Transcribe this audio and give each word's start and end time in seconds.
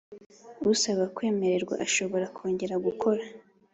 Usaba 0.73 1.03
kwemererwa 1.15 1.75
ashobora 1.85 2.25
kongera 2.35 2.75
gukora 2.85 3.23